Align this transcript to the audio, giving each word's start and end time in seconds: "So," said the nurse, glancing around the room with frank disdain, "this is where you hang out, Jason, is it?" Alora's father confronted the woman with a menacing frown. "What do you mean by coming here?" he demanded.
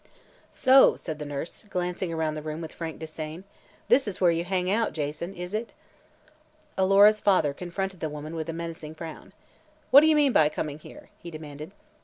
"So," 0.49 0.95
said 0.95 1.19
the 1.19 1.27
nurse, 1.27 1.63
glancing 1.69 2.11
around 2.11 2.33
the 2.33 2.41
room 2.41 2.59
with 2.59 2.73
frank 2.73 2.97
disdain, 2.97 3.43
"this 3.87 4.07
is 4.07 4.19
where 4.19 4.31
you 4.31 4.43
hang 4.43 4.67
out, 4.71 4.93
Jason, 4.93 5.35
is 5.35 5.53
it?" 5.53 5.73
Alora's 6.75 7.19
father 7.21 7.53
confronted 7.53 7.99
the 7.99 8.09
woman 8.09 8.33
with 8.35 8.49
a 8.49 8.53
menacing 8.53 8.95
frown. 8.95 9.31
"What 9.91 10.01
do 10.01 10.07
you 10.07 10.15
mean 10.15 10.33
by 10.33 10.49
coming 10.49 10.79
here?" 10.79 11.11
he 11.19 11.29
demanded. 11.29 11.71